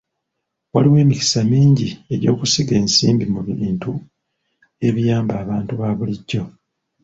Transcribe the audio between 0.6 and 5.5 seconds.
Waliwo emikisa mingi egy'okusiga ensimbi mu bintu ebiyamba